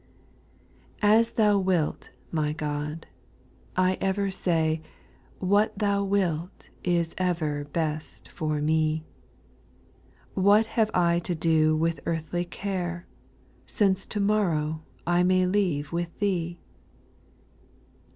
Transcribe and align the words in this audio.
AS 1.03 1.33
Thou 1.33 1.59
wilt, 1.59 2.09
my 2.31 2.53
God! 2.53 3.05
I 3.75 3.99
ever 4.01 4.31
say; 4.31 4.81
ix 4.81 4.85
What 5.37 5.77
Thou 5.77 6.03
wilt 6.03 6.71
is 6.83 7.13
ever 7.19 7.65
best 7.65 8.27
for 8.27 8.59
me; 8.63 9.05
What 10.33 10.65
have 10.65 10.89
I 10.95 11.19
to 11.19 11.35
do 11.35 11.77
with 11.77 11.99
earthly 12.07 12.45
care, 12.45 13.05
Since 13.67 14.07
to 14.07 14.19
morrow 14.19 14.81
I 15.05 15.21
may 15.21 15.45
leave 15.45 15.91
with 15.93 16.17
Thee 16.17 16.59